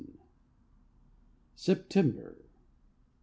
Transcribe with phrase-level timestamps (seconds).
[0.03, 0.19] 96
[1.57, 2.35] SEPTEMBER.